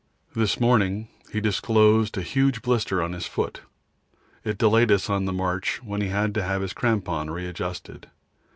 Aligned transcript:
This 0.33 0.59
morning 0.59 1.09
he 1.25 1.27
suddenly 1.27 1.41
disclosed 1.41 2.17
a 2.17 2.23
huge 2.23 2.63
blister 2.63 3.03
on 3.03 3.13
his 3.13 3.27
foot. 3.27 3.61
It 4.43 4.57
delayed 4.57 4.91
us 4.91 5.11
on 5.11 5.25
the 5.25 5.31
march, 5.31 5.83
when 5.83 6.01
he 6.01 6.07
had 6.07 6.33
to 6.33 6.41
have 6.43 6.63
his 6.63 6.73
crampon 6.73 7.29
readjusted. 7.29 8.09